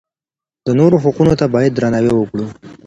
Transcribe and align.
د 0.65 0.67
نورو 0.79 0.95
حقونو 1.03 1.33
ته 1.39 1.45
بايد 1.53 1.71
درناوی 1.75 2.13
وکړو. 2.17 2.45